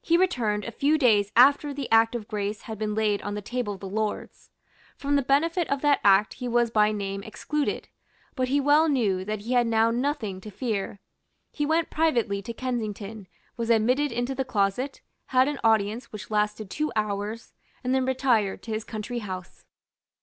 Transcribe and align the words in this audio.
He 0.00 0.16
returned 0.16 0.64
a 0.64 0.70
few 0.70 0.96
days 0.96 1.30
after 1.36 1.74
the 1.74 1.90
Act 1.92 2.14
of 2.14 2.28
Grace 2.28 2.62
had 2.62 2.78
been 2.78 2.94
laid 2.94 3.20
on 3.20 3.34
the 3.34 3.42
table 3.42 3.74
of 3.74 3.80
the 3.80 3.86
Lords. 3.90 4.48
From 4.96 5.16
the 5.16 5.22
benefit 5.22 5.68
of 5.68 5.82
that 5.82 6.00
Act 6.02 6.32
he 6.32 6.48
was 6.48 6.70
by 6.70 6.92
name 6.92 7.22
excluded; 7.22 7.88
but 8.34 8.48
he 8.48 8.58
well 8.58 8.88
knew 8.88 9.22
that 9.26 9.40
he 9.40 9.52
had 9.52 9.66
now 9.66 9.90
nothing 9.90 10.40
to 10.40 10.50
fear. 10.50 10.98
He 11.52 11.66
went 11.66 11.90
privately 11.90 12.40
to 12.40 12.54
Kensington, 12.54 13.28
was 13.58 13.68
admitted 13.68 14.12
into 14.12 14.34
the 14.34 14.46
closet, 14.46 15.02
had 15.26 15.46
an 15.46 15.60
audience 15.62 16.10
which 16.10 16.30
lasted 16.30 16.70
two 16.70 16.90
hours, 16.96 17.52
and 17.84 17.94
then 17.94 18.06
retired 18.06 18.62
to 18.62 18.70
his 18.72 18.82
country 18.82 19.18
house. 19.18 19.66